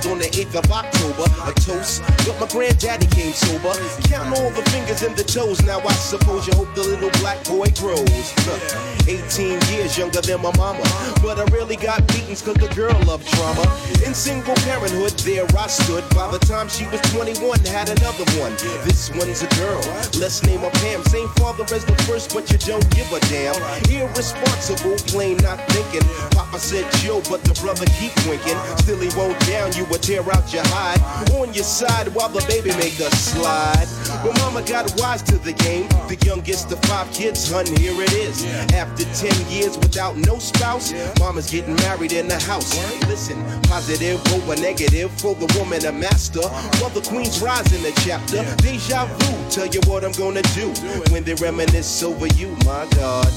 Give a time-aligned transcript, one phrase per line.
[0.00, 2.02] child on the 8th of October, a toast.
[2.26, 3.72] But my granddaddy came sober.
[4.02, 5.62] Counting all the fingers and the toes.
[5.62, 8.94] Now I suppose you hope the little black boy grows.
[9.08, 10.84] 18 years younger than my mama.
[11.22, 13.64] But I really got beatings cause the girl loved drama.
[14.04, 16.04] In single parenthood, there I stood.
[16.10, 18.52] By the time she was 21, had another one.
[18.84, 19.80] This one's a girl.
[20.20, 21.02] Let's name her Pam.
[21.04, 23.56] Same father as the first, but you don't give a damn.
[23.88, 26.04] Irresponsible, plain not thinking.
[26.36, 28.58] Papa said Joe, but the brother keep winking.
[28.84, 31.00] Still he won't down you or tear out your hide.
[31.32, 33.88] On your side while the baby make a slide.
[34.22, 35.88] But mama got wise to the game.
[36.08, 38.44] The youngest of five kids, hun, here it is.
[38.74, 42.76] After 10 years without no spouse, mama's getting married in the house.
[43.06, 46.40] Listen, positive over negative for the woman a master.
[46.40, 46.78] Uh-huh.
[46.80, 48.44] While the queens rise in the chapter.
[48.62, 50.68] Deja vu, tell you what I'm gonna do
[51.12, 53.32] when they reminisce over you, my God.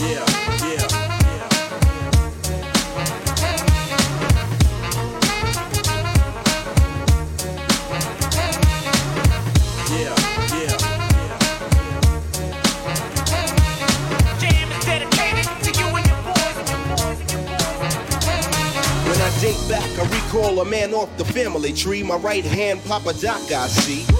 [0.00, 0.24] Yeah,
[0.66, 0.89] yeah.
[20.60, 22.02] A man off the family tree.
[22.02, 24.19] My right hand, Papa Doc, I see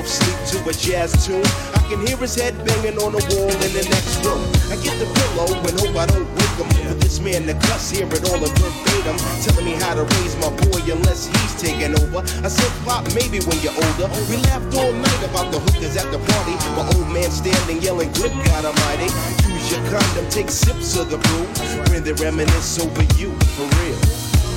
[0.00, 1.44] off sleep to a jazz tune.
[1.76, 4.40] I can hear his head banging on the wall in the next room.
[4.72, 6.68] I get the pillow and hope I don't wake him.
[6.88, 9.16] For this man to cuss, hear it all in verbatim.
[9.44, 12.24] Telling me how to raise my boy unless he's taking over.
[12.24, 14.08] I said, Pop, maybe when you're older.
[14.32, 16.56] We laughed all night about the hookers at the party.
[16.72, 19.12] My old man standing yelling, Good God Almighty.
[19.52, 21.44] Use your condom, take sips of the brew.
[21.92, 24.00] When they reminisce over you, for real.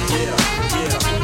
[0.08, 0.32] Yeah,
[0.88, 1.23] yeah.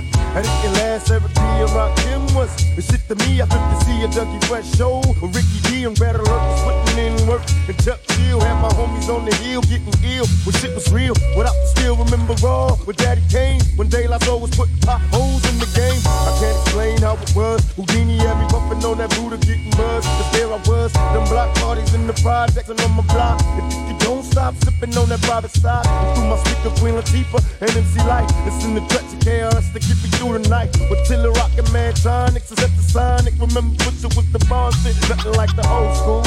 [0.00, 0.16] foot.
[0.36, 1.95] And it can last every be around
[2.42, 5.00] it's shit to me, I flip to see a Dougie Fresh show.
[5.22, 7.42] With Ricky D and Better Luck was putting in work.
[7.68, 10.26] And Chuck Chill had my homies on the hill getting ill.
[10.44, 12.74] When shit was real, without the still remember raw.
[12.84, 16.00] When Daddy came, when La Soul was putting potholes in the game.
[16.04, 17.60] I can't explain how it was.
[17.76, 20.06] Whodini had me bumping on that Buddha getting buzzed.
[20.06, 23.40] Cause there I was, them block parties in the projects and on my block.
[23.58, 27.42] If you don't stop sipping on that private side, and through my speaker, Queen Latifah
[27.60, 28.30] and MC Lyte.
[28.46, 30.70] It's in the touch of chaos to get me through the night.
[30.90, 33.34] With Tiller rockin' Mantronix, is at the Sonic.
[33.34, 36.22] Remember, Pusha was the bond shit, nothing like the old school.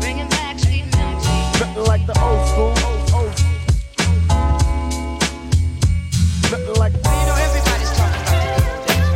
[0.00, 1.60] Bringing back street memories.
[1.60, 2.74] Nothing like the old school.
[2.84, 3.34] Old, old.
[6.50, 9.08] Nothing like You know, everybody's talking about the good days.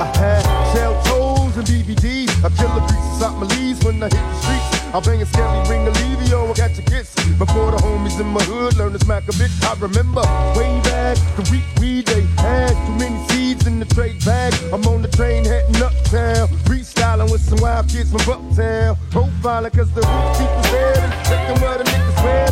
[0.00, 0.42] I had
[0.72, 2.30] shell toes and DVDs.
[2.44, 4.77] I kill the pieces out my leaves when I hit the streets.
[4.94, 7.14] I'm banging scary ring Olivio, I got your kiss.
[7.38, 9.52] Before the homies in my hood learn to smack a bitch.
[9.62, 10.22] I remember
[10.58, 14.54] way back the week we they had too many seeds in the trade bag.
[14.72, 18.96] I'm on the train heading uptown, freestyling with some wild kids from Bucktown.
[19.10, 22.48] Profiling cause the roof people there and checking where the niggas wear.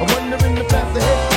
[0.00, 1.27] I'm wondering if that's ahead.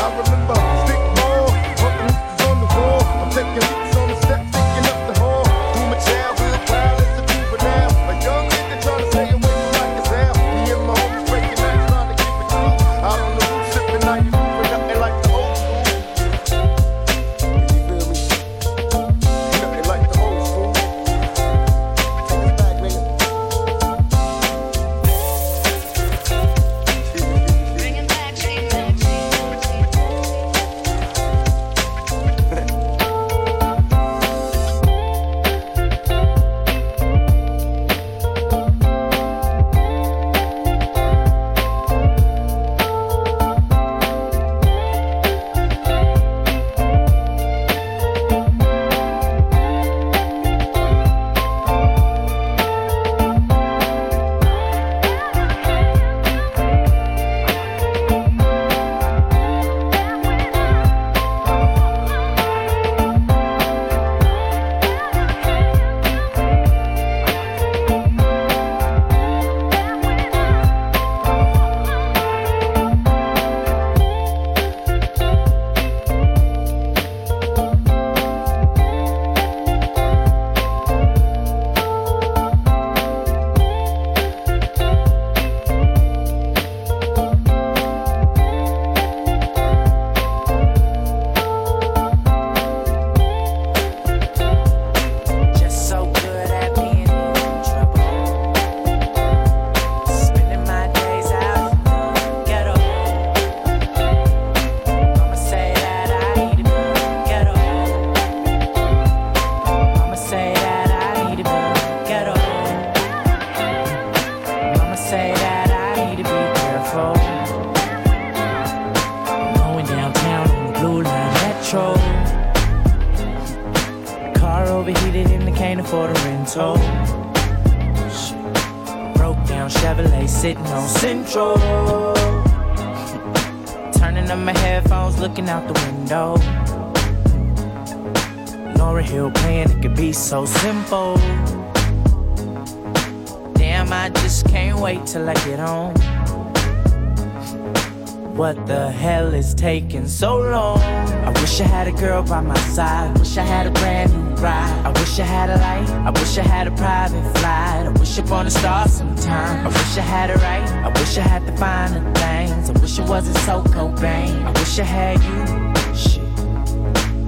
[148.42, 150.80] What the hell is taking so long?
[150.80, 153.16] I wish I had a girl by my side.
[153.20, 154.84] Wish I had a brand new ride.
[154.84, 155.88] I wish I had a light.
[156.08, 157.86] I wish I had a private flight.
[157.86, 159.68] I wish upon a star sometime.
[159.68, 160.68] I wish I had it right.
[160.84, 162.72] I wish I had the finer things.
[162.72, 164.44] I wish it wasn't so Cobain.
[164.44, 165.44] I wish I had you.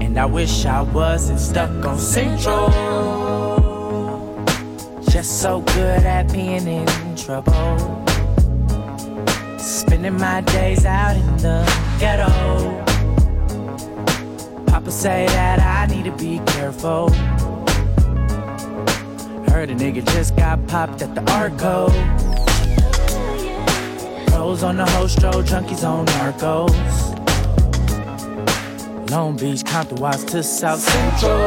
[0.04, 2.72] And I wish I wasn't stuck on Central.
[5.12, 8.04] Just so good at being in trouble.
[9.94, 11.64] Spending my days out in the
[12.00, 12.26] ghetto.
[14.66, 17.12] Papa say that I need to be careful.
[19.52, 21.90] Heard a nigga just got popped at the Arco.
[24.32, 26.72] Pros on the host stroll, junkies on narcos.
[29.12, 31.46] Long Beach, Compton, Watts to South Central.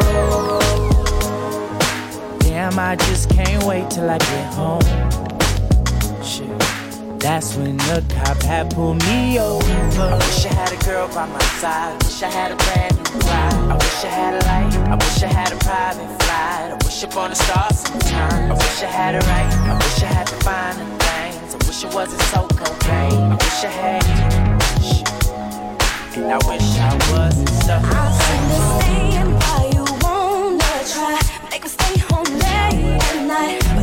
[2.39, 5.26] Damn, I just can't wait till I get home.
[7.27, 9.67] That's when the cop had pulled me over.
[9.67, 11.91] I wish I had a girl by my side.
[11.91, 13.53] I wish I had a brand new ride.
[13.67, 14.75] I wish I had a light.
[14.87, 16.71] I wish I had a private flight.
[16.71, 18.53] I wish upon a star sometime.
[18.53, 19.53] I wish I had it right.
[19.59, 21.55] I wish I had to find the things.
[21.55, 23.33] I wish it wasn't so cocaine.
[23.33, 24.07] I wish I had.
[26.15, 27.91] And I wish I wasn't suffering.
[27.93, 28.07] I
[28.39, 31.19] understand why you wanna try.
[31.51, 33.76] Make me stay home late at night.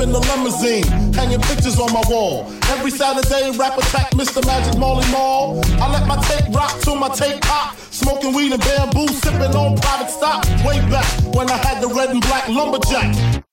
[0.00, 2.46] in the limousine, hanging pictures on my wall.
[2.70, 4.44] Every Saturday, rap attack Mr.
[4.46, 5.60] Magic Marley Marl.
[5.80, 7.76] I let my tape rock till my tape pop.
[7.90, 10.44] Smoking weed and bamboo, sipping on private stock.
[10.64, 13.44] Way back when I had the red and black lumberjack.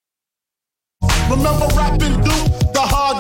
[1.30, 2.65] Remember rapping Duke?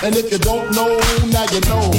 [0.00, 0.96] And if you don't know,
[1.26, 1.90] now you know.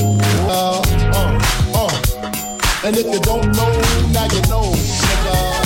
[0.48, 0.82] Uh,
[1.14, 1.40] uh,
[1.76, 2.86] uh.
[2.86, 3.72] And if you don't know,
[4.14, 4.72] now you know.
[4.72, 5.59] Nigga.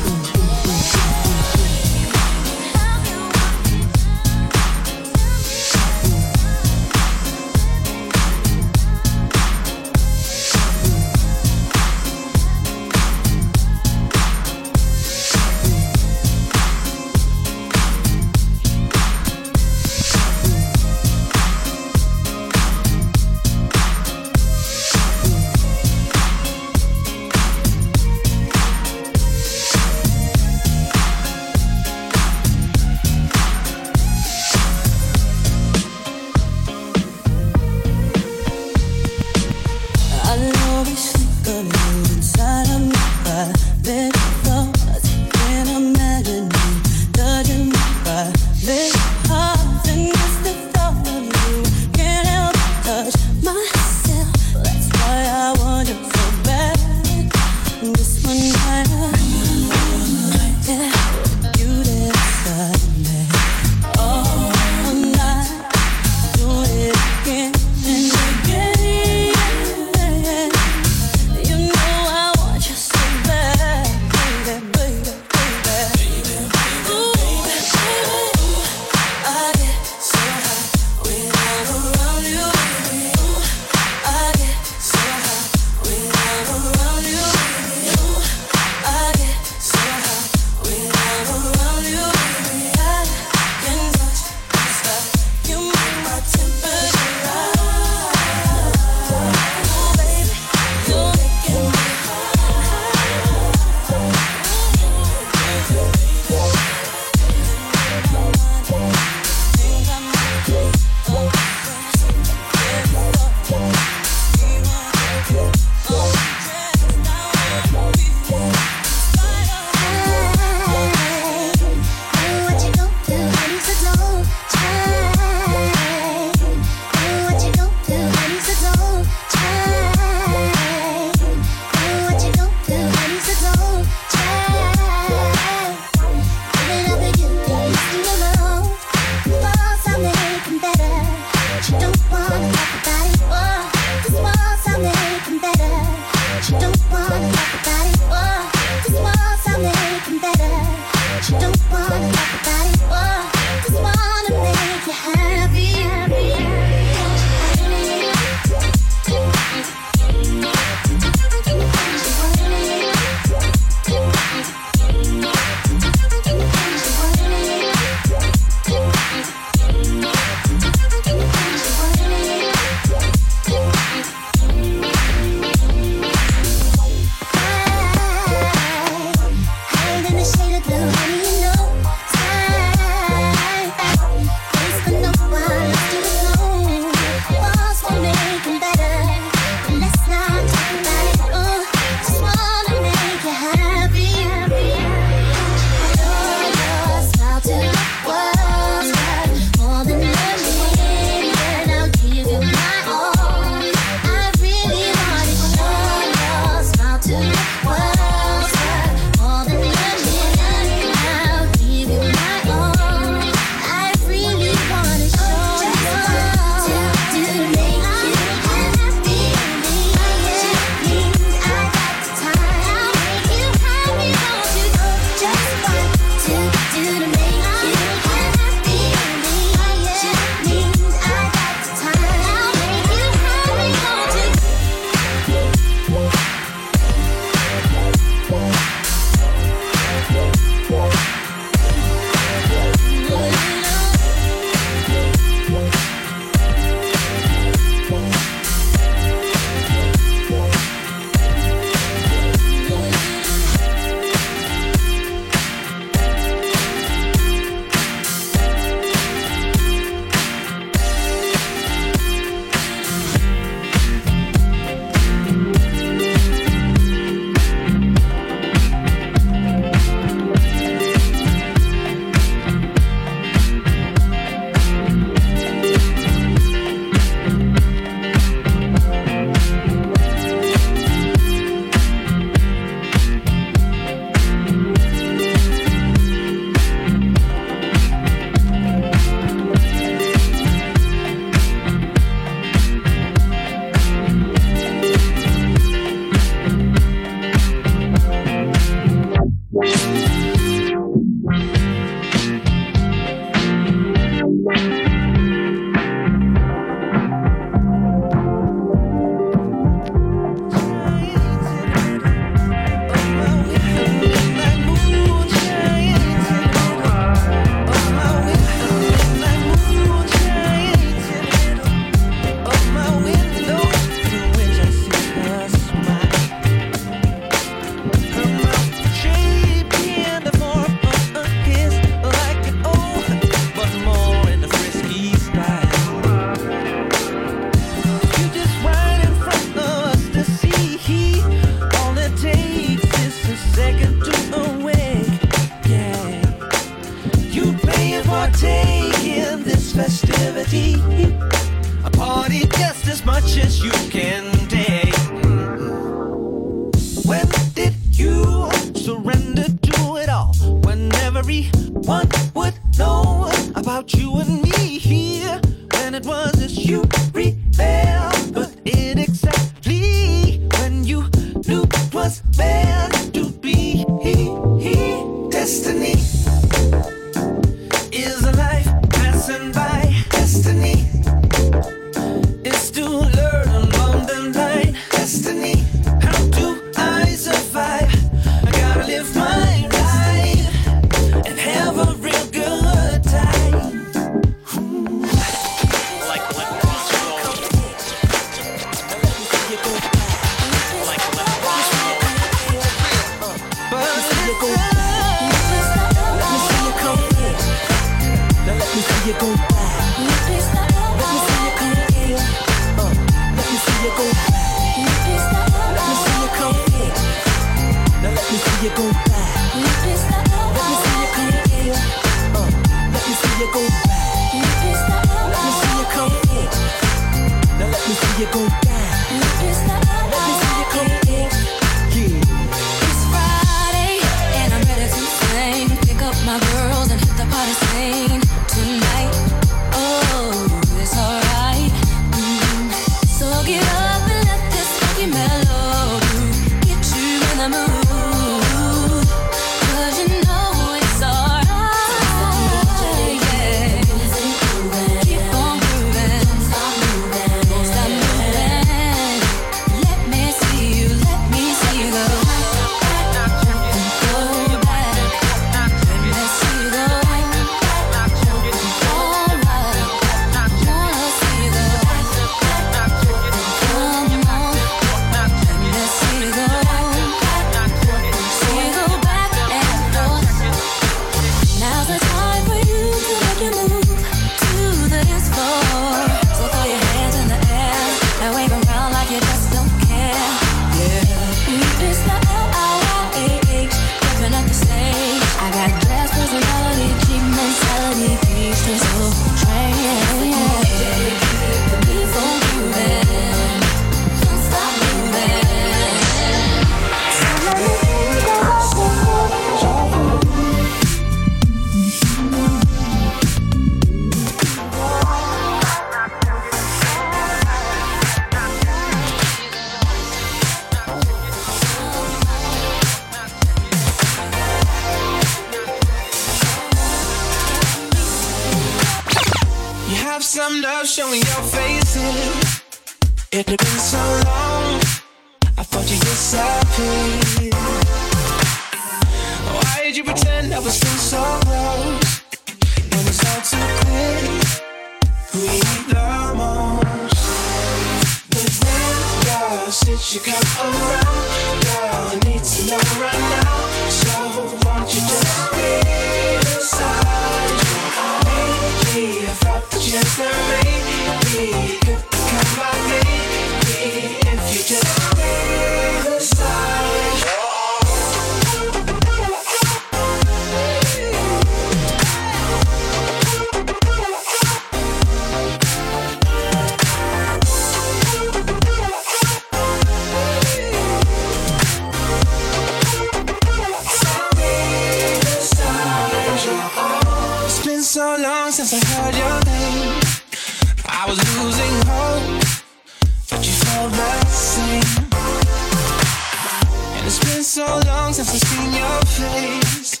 [596.96, 600.00] And it's been so long since I've seen your face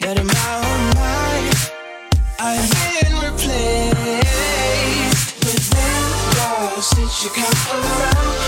[0.00, 1.54] that in my own mind
[2.38, 3.90] I've been replaced.
[6.82, 7.44] Since you come
[7.78, 8.39] around.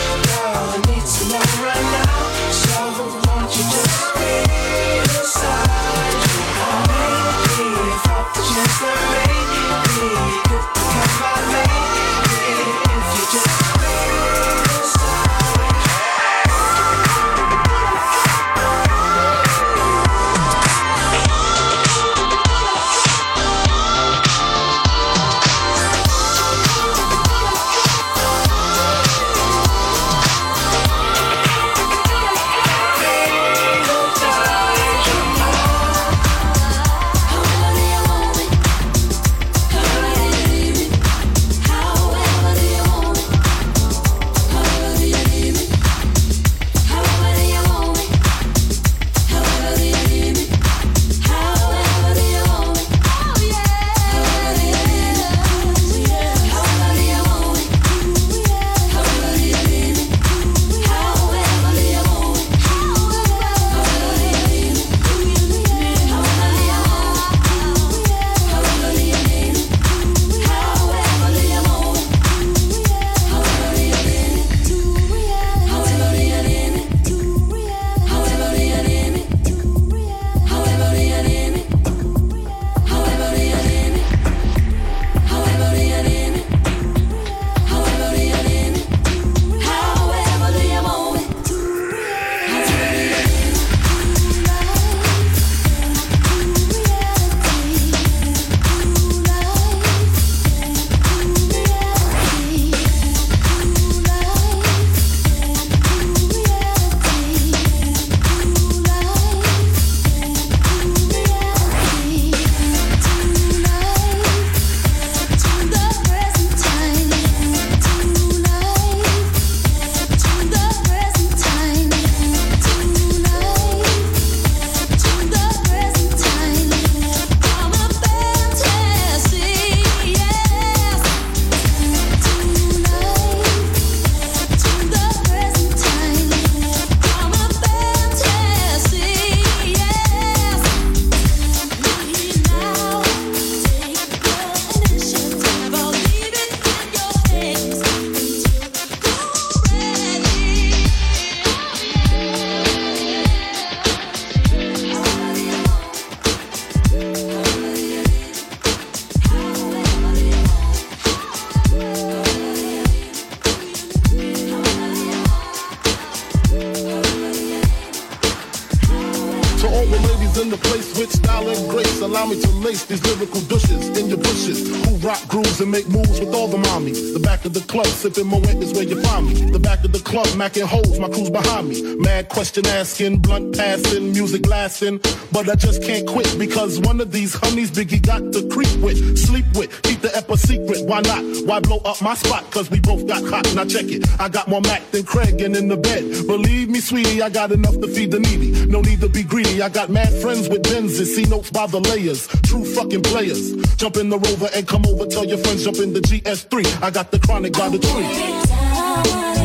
[178.04, 179.50] Of my sipping Moet is where you find me.
[179.50, 181.96] The back of the club, macking holes, my crew's behind me.
[181.96, 185.00] Mad question asking, blunt passing, music lasting.
[185.30, 189.18] But I just can't quit because one of these honeys Biggie got to creep with,
[189.18, 190.84] sleep with, keep the ep secret.
[190.86, 191.22] Why not?
[191.46, 192.50] Why blow up my spot?
[192.50, 193.46] Cause we both got hot.
[193.54, 194.04] Now check it.
[194.20, 196.26] I got more Mac than Craig and in the bed.
[196.26, 198.66] Believe me, sweetie, I got enough to feed the needy.
[198.66, 199.62] No need to be greedy.
[199.62, 201.14] I got mad friends with Benzes.
[201.14, 202.26] See notes by the layers.
[202.42, 203.52] True fucking players.
[203.82, 205.06] Jump in the rover and come over.
[205.06, 206.84] Tell your friends jump in the GS3.
[206.84, 209.41] I got the chronic by the tree.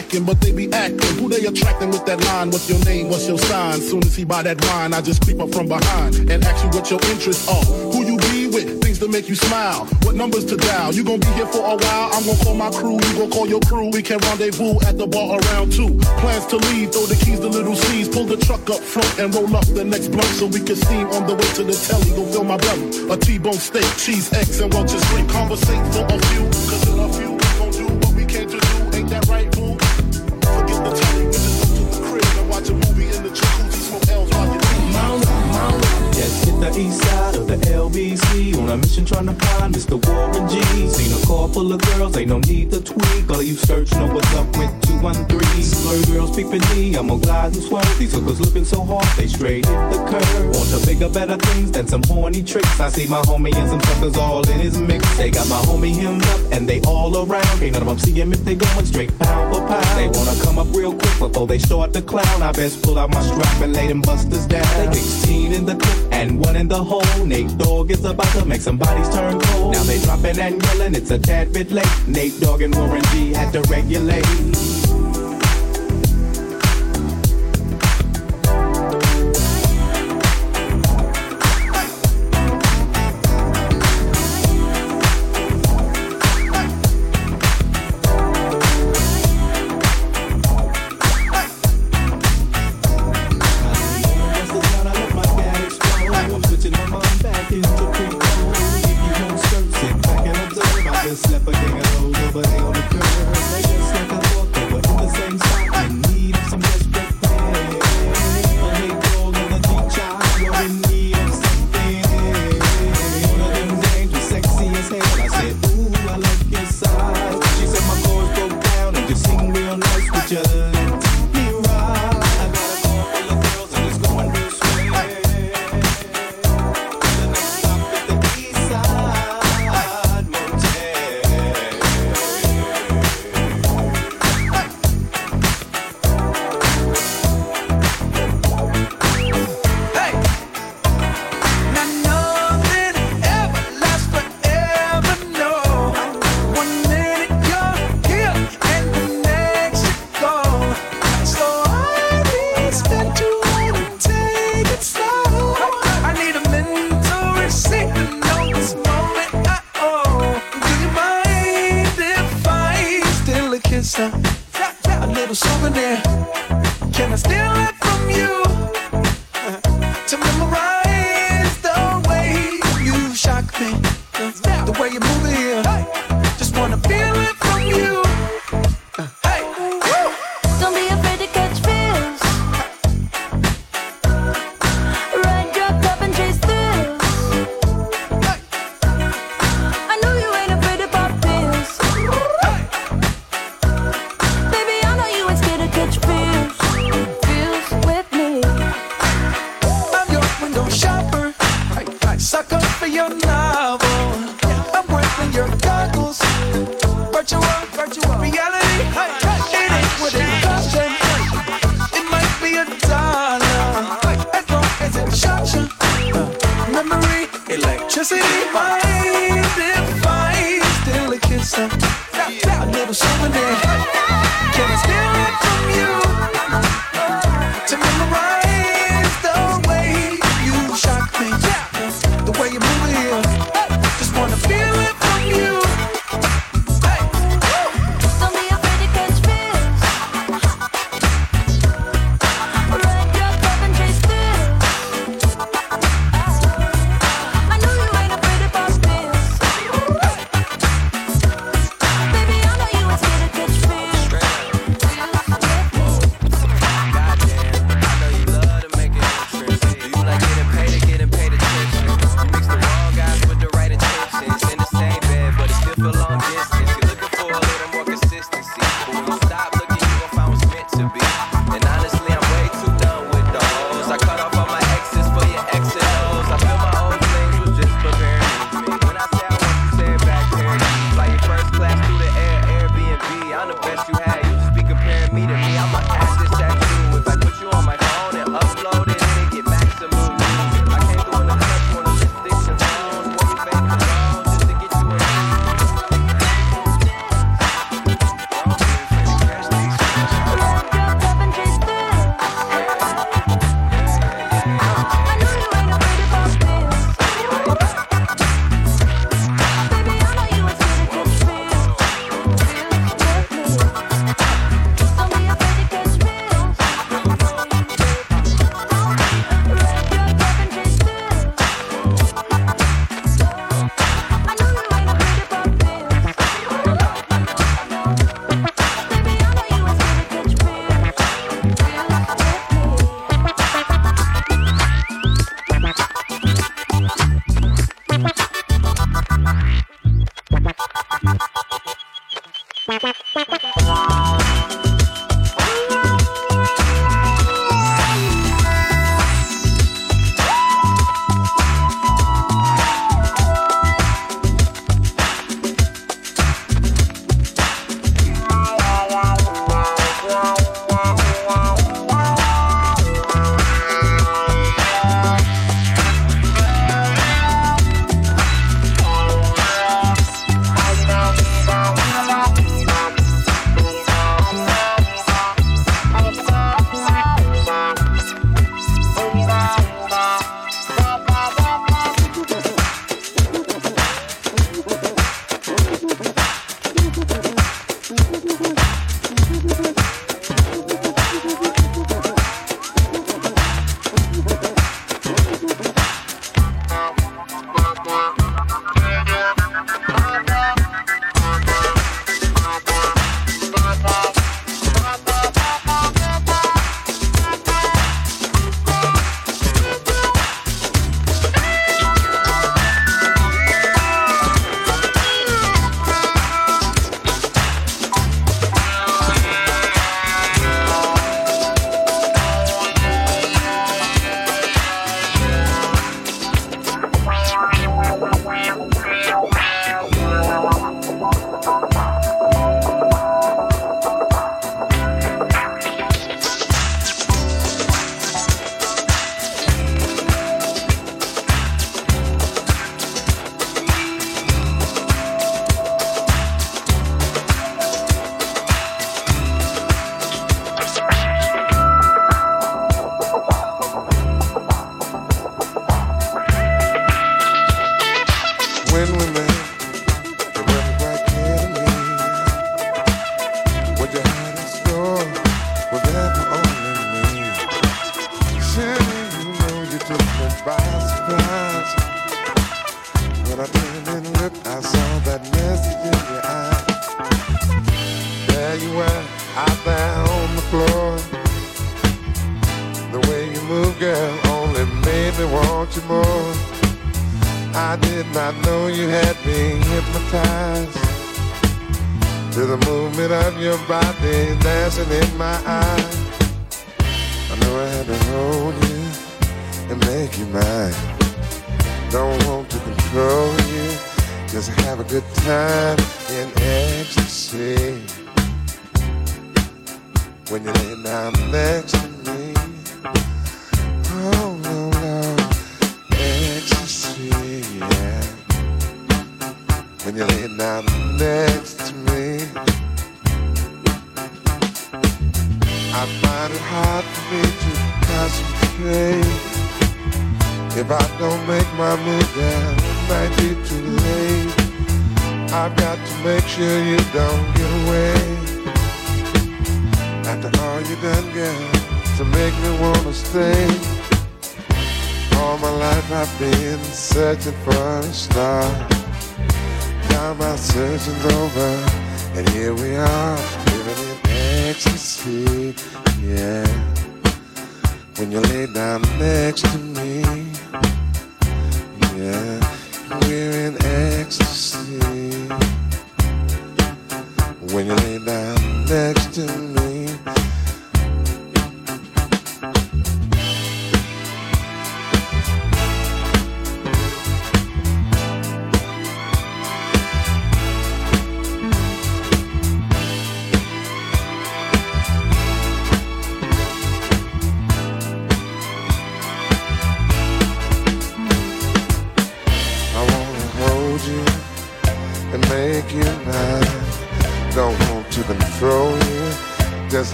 [0.00, 1.16] But they be acting.
[1.18, 2.50] Who they attracting with that line?
[2.50, 3.10] What's your name?
[3.10, 3.80] What's your sign?
[3.80, 6.70] Soon as he buy that wine, I just creep up from behind and ask you
[6.70, 7.64] what your interests are.
[7.92, 8.82] Who you be with?
[8.82, 9.84] Things to make you smile.
[10.02, 10.94] What numbers to dial?
[10.94, 12.10] You gonna be here for a while?
[12.14, 12.94] I'm gonna call my crew.
[12.96, 13.90] You gonna call your crew.
[13.90, 15.92] We can rendezvous at the bar around two.
[16.18, 16.92] Plans to leave.
[16.92, 18.08] Throw the keys to Lil' Cease.
[18.08, 21.06] Pull the truck up front and roll up the next blunt so we can steam
[21.08, 22.10] on the way to the telly.
[22.16, 22.88] Go fill my belly.
[23.12, 25.28] A T-bone steak, cheese, eggs, and Welch's drink.
[25.30, 26.44] Conversate for a few.
[26.68, 27.29] Cause in a few,
[36.44, 39.96] hit the east side of the LBC on a mission trying to find Mr.
[40.06, 40.60] Warren G.
[40.88, 43.30] Seen a car full of girls, ain't no need to tweak.
[43.30, 45.62] All you search know what's up with 213.
[45.62, 47.98] Slur girls peeping me, I'm gonna glide and swerve.
[47.98, 50.56] These hookers looking so hard, they straight hit the curve.
[50.56, 52.80] Want to bigger, better things than some horny tricks.
[52.80, 55.04] I see my homie and some suckers all in his mix.
[55.16, 57.62] They got my homie hemmed up and they all around.
[57.62, 59.98] Ain't none of them see if they going straight pound pound.
[59.98, 62.42] They wanna come up real quick before they start to clown.
[62.42, 64.66] I best pull out my strap and lay them busters down.
[64.92, 67.24] They 16 in the clip and one in the hole.
[67.24, 69.74] Nate Dogg is about to make some bodies turn cold.
[69.74, 71.96] Now they dropping and yelling, it's a tad bit late.
[72.06, 74.69] Nate Dogg and Warren G had to regulate.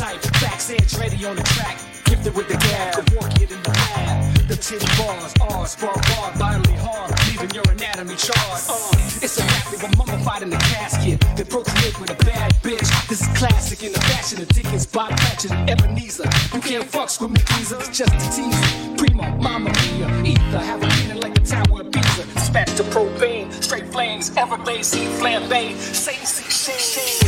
[0.00, 1.78] Hype, facts edge ready on the track.
[2.04, 4.34] Gifted with the gab, could walk it in the lab.
[4.48, 8.62] The titty bars, R's, bar bar, bodily harm, leaving your anatomy charred.
[8.68, 11.20] Uh, it's a rap that mummified in the casket.
[11.36, 12.88] They procreate with a bad bitch.
[13.08, 16.28] This is classic in the fashion of Dickens, Bob Cratchit, and Ebenezer.
[16.54, 18.96] You can't fuck with me, Weezer, it's just a teaser.
[18.96, 22.24] Primo, Mama Mia, Ether, have a meaning like the Tower of Pisa.
[22.34, 27.18] Dispatch to propane, straight flames, Everglades, flambe, same sea shame.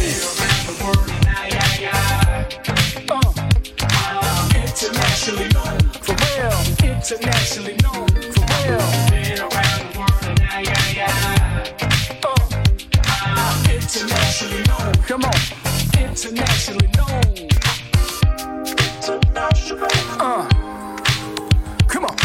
[0.83, 2.20] Uh,
[4.83, 6.57] internationally known, for real.
[6.91, 8.81] Internationally known, for real.
[12.25, 15.35] Uh, internationally known, come on.
[15.99, 17.49] Internationally known.
[20.19, 20.49] Uh,
[21.87, 22.17] come on.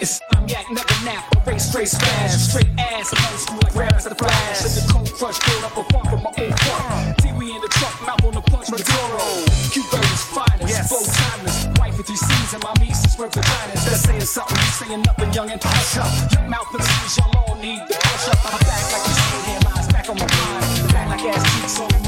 [0.00, 4.04] It's I'm yak, never nap, a race straight smash, straight ass, old school like grabs
[4.04, 4.62] to the flash.
[4.62, 7.15] Let the cold crush build up a far from my old fuck.
[7.46, 9.22] We in the truck, mouth on the punch, Maduro.
[9.70, 10.02] Q-Bird
[10.34, 10.88] finest, yes.
[10.90, 11.78] flow timeless.
[11.78, 13.86] Wife with three C's and my nieces work vaginas.
[13.86, 16.10] That's saying something, you saying nothing, young and hush up.
[16.32, 18.38] Your mouth and C's, y'all all need to push up.
[18.50, 20.92] I'm back like you see here, lies back on my mind.
[20.92, 22.05] Back like ass cheeks on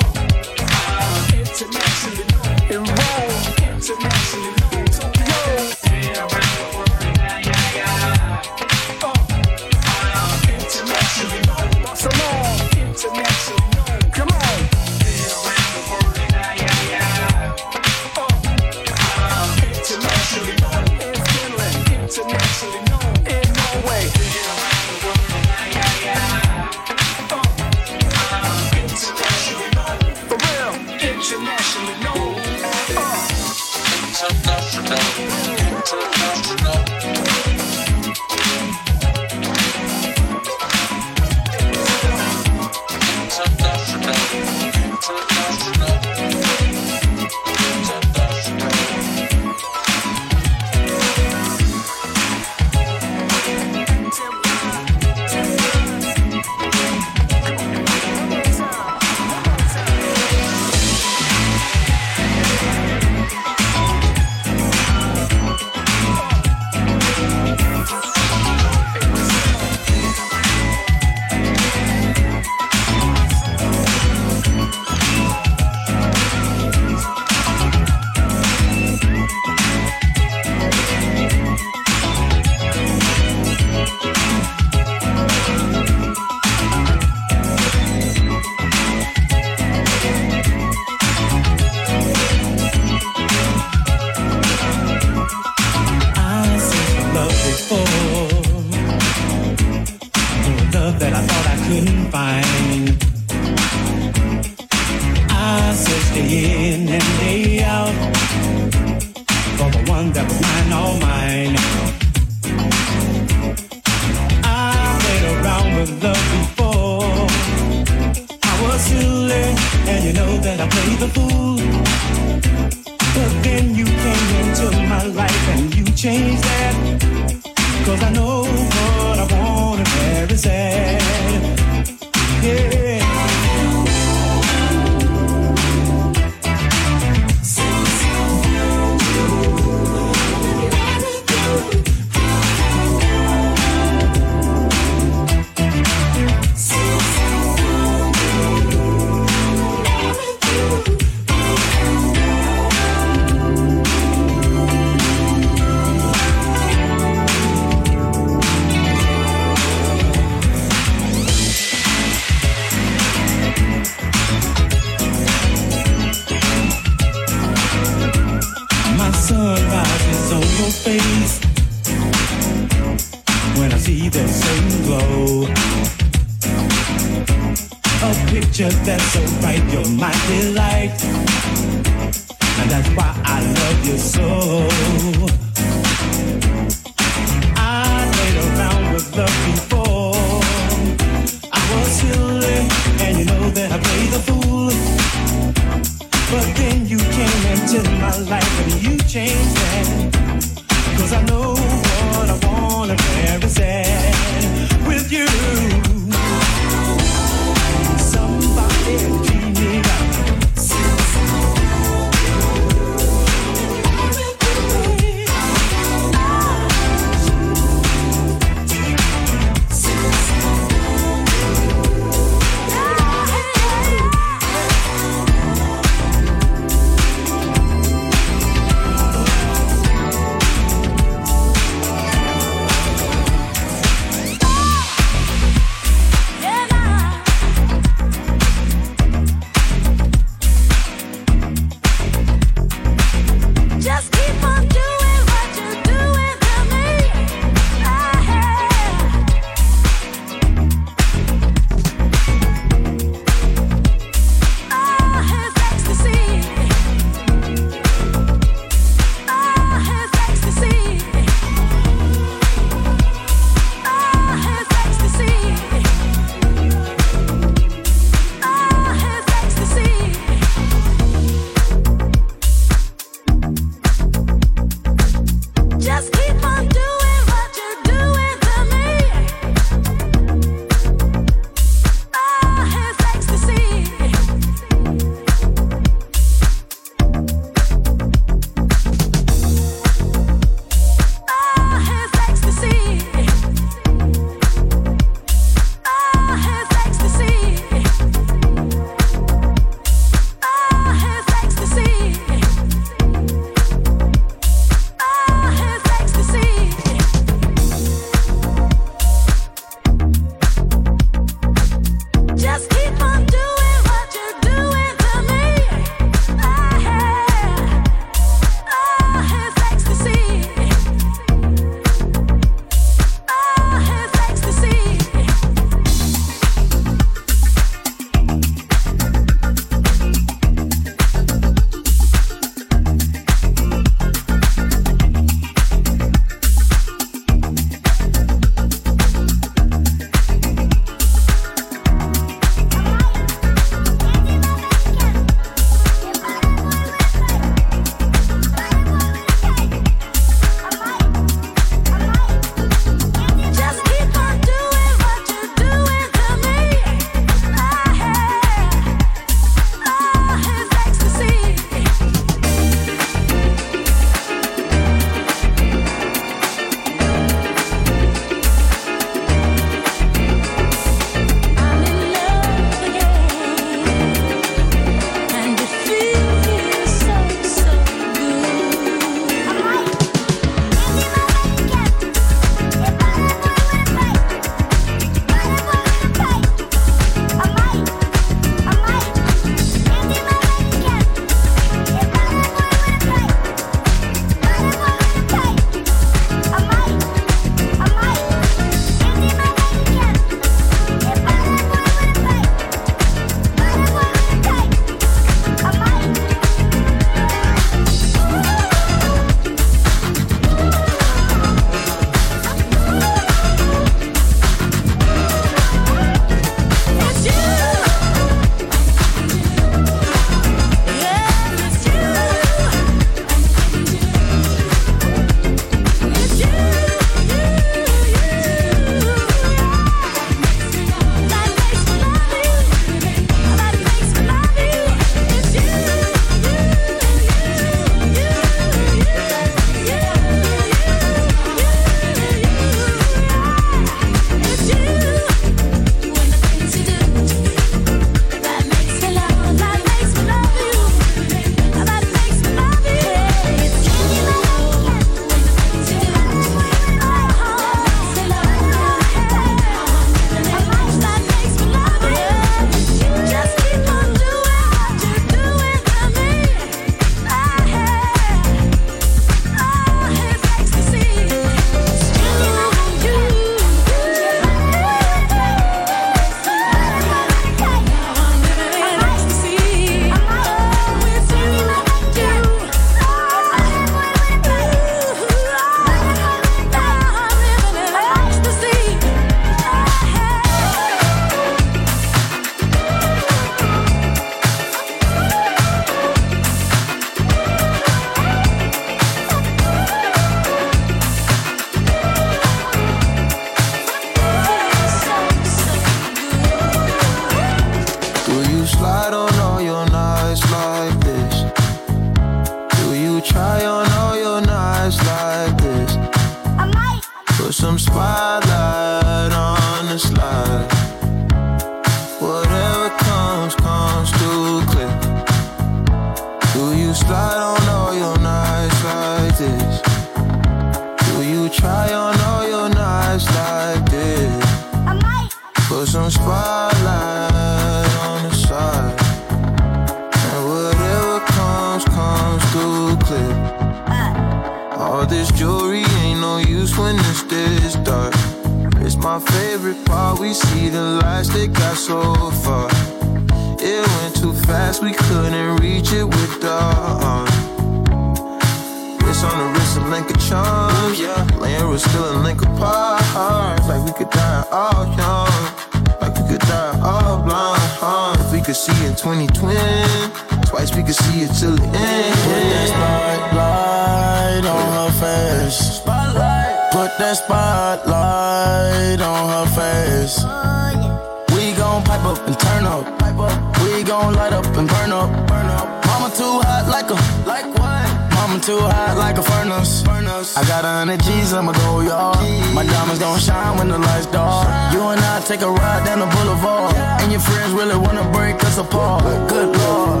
[584.02, 585.10] gon' light up and burn up.
[585.26, 585.66] Burn up.
[585.86, 587.86] Mama too hot like a like what?
[588.14, 589.82] Mama too hot like a furnace.
[589.82, 590.36] furnace.
[590.36, 592.18] I got a hundred G's, I'ma go yard.
[592.54, 594.46] My diamonds gon' shine when the lights dark.
[594.72, 598.36] You and I take a ride down the boulevard, and your friends really wanna break
[598.44, 599.02] us apart.
[599.28, 600.00] Good lord.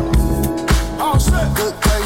[1.00, 1.48] All set.
[1.56, 1.87] Good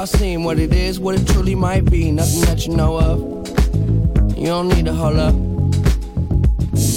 [0.00, 2.10] How I seem, what it is, what it truly might be.
[2.10, 3.18] Nothing that you know of.
[4.38, 5.34] You don't need to hold up.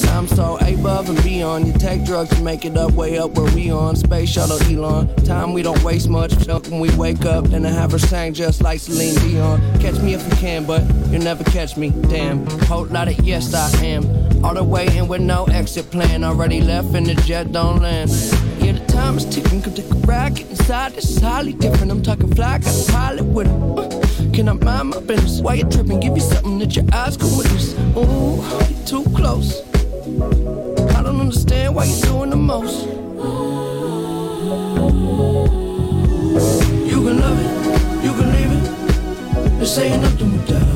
[0.07, 1.67] I'm so above and beyond.
[1.67, 3.97] You take drugs to make it up, way up where we on.
[3.97, 5.13] Space shuttle Elon.
[5.25, 6.33] Time we don't waste much.
[6.47, 9.59] When we wake up, then I have her sang just like Celine Dion.
[9.81, 10.81] Catch me if you can, but
[11.11, 11.89] you'll never catch me.
[12.07, 12.45] Damn.
[12.67, 14.05] Whole lot of yes, I am.
[14.45, 16.23] All the way in with no exit plan.
[16.23, 18.11] Already left and the jet don't land.
[18.63, 19.61] Yeah, the time is ticking.
[19.61, 20.93] Come take a ride, get inside.
[20.93, 21.91] This is highly different.
[21.91, 23.77] I'm talking fly, got a pilot with him.
[23.77, 23.89] Uh,
[24.33, 25.41] Can I mind my business?
[25.41, 25.99] Why you tripping?
[25.99, 27.73] Give you something that your eyes can witness.
[27.97, 29.61] Ooh, you too close.
[30.95, 32.87] I don't understand why you're doing the most.
[36.91, 39.59] You can love it, you can leave it.
[39.59, 40.72] This ain't nothing without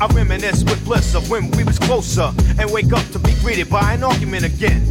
[0.00, 3.68] I reminisce with bliss of when we was closer and wake up to be greeted
[3.68, 4.82] by an argument again.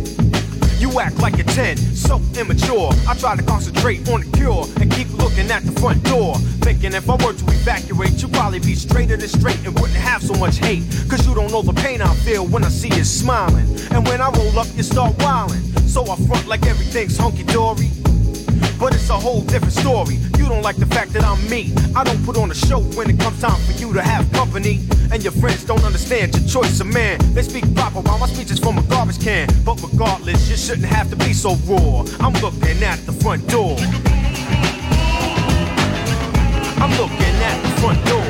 [0.77, 2.91] You act like a 10, so immature.
[3.07, 6.35] I try to concentrate on the cure and keep looking at the front door.
[6.61, 10.21] Thinking if I were to evacuate, you'd probably be straighter than straight and wouldn't have
[10.21, 10.83] so much hate.
[11.09, 13.65] Cause you don't know the pain I feel when I see you smiling.
[13.89, 15.63] And when I roll up, you start wilding.
[15.87, 17.89] So I front like everything's hunky dory.
[18.79, 20.15] But it's a whole different story.
[20.37, 21.73] You don't like the fact that I'm me.
[21.95, 24.79] I don't put on a show when it comes time for you to have company.
[25.11, 27.17] And your friends don't understand your choice of man.
[27.33, 29.47] They speak proper while my speech is from a garbage can.
[29.65, 32.05] But regardless, you shouldn't have to be so raw.
[32.19, 33.75] I'm looking at the front door.
[36.81, 38.29] I'm looking at the front door.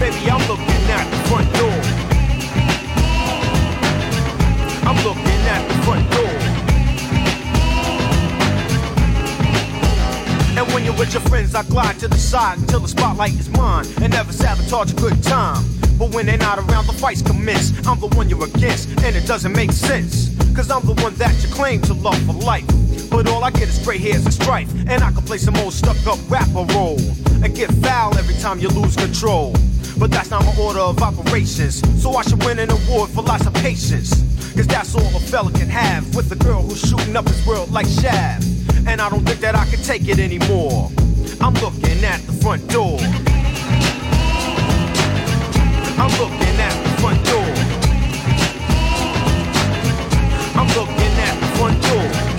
[0.00, 1.80] Baby, I'm looking at the front door.
[4.88, 6.29] I'm looking at the front door.
[10.60, 13.48] And when you're with your friends, I glide to the side until the spotlight is
[13.48, 15.64] mine and never sabotage a good time.
[15.98, 17.70] But when they're not around, the fights commence.
[17.86, 20.28] I'm the one you're against, and it doesn't make sense.
[20.54, 22.66] Cause I'm the one that you claim to love for life.
[23.08, 24.70] But all I get is gray hairs and strife.
[24.86, 27.00] And I can play some old stuck up rapper role.
[27.42, 29.54] And get foul every time you lose control.
[29.96, 31.80] But that's not my order of operations.
[32.02, 34.10] So I should win an award for lots of patience.
[34.54, 37.70] Cause that's all a fella can have with a girl who's shooting up his world
[37.70, 38.59] like Shaft.
[38.86, 40.90] And I don't think that I can take it anymore.
[41.40, 42.98] I'm looking at the front door.
[45.98, 47.54] I'm looking at the front door.
[50.60, 52.29] I'm looking at the front door.